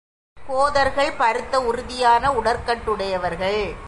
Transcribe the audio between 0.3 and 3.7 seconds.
கோதர்கள் பருத்த, உறுதியான உடற்கட்டுடையவர்கள்.